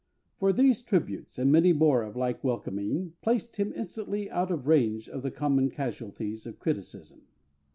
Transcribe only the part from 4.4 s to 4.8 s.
of